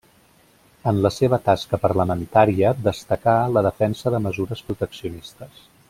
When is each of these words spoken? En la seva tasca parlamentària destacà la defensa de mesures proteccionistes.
En 0.91 1.01
la 1.05 1.11
seva 1.17 1.39
tasca 1.49 1.79
parlamentària 1.83 2.73
destacà 2.87 3.37
la 3.59 3.63
defensa 3.69 4.15
de 4.17 4.23
mesures 4.27 4.65
proteccionistes. 4.71 5.63